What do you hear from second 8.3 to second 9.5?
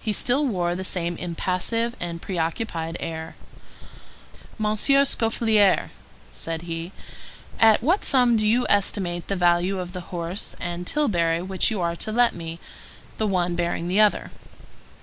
do you estimate the